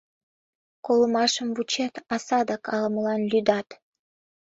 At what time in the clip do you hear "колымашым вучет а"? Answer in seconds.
0.85-2.15